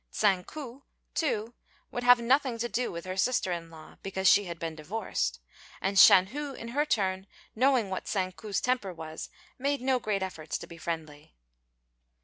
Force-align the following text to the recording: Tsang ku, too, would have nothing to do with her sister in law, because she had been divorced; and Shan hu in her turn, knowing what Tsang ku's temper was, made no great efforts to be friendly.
Tsang 0.11 0.43
ku, 0.45 0.81
too, 1.13 1.53
would 1.91 2.01
have 2.01 2.19
nothing 2.19 2.57
to 2.57 2.67
do 2.67 2.91
with 2.91 3.05
her 3.05 3.15
sister 3.15 3.51
in 3.51 3.69
law, 3.69 3.97
because 4.01 4.27
she 4.27 4.45
had 4.45 4.57
been 4.57 4.73
divorced; 4.73 5.39
and 5.79 5.99
Shan 5.99 6.25
hu 6.33 6.53
in 6.55 6.69
her 6.69 6.87
turn, 6.87 7.27
knowing 7.55 7.91
what 7.91 8.07
Tsang 8.07 8.31
ku's 8.31 8.59
temper 8.61 8.95
was, 8.95 9.29
made 9.59 9.79
no 9.79 9.99
great 9.99 10.23
efforts 10.23 10.57
to 10.57 10.65
be 10.65 10.79
friendly. 10.79 11.35